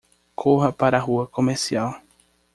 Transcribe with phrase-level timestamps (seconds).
[0.33, 2.01] Corra para a rua comercial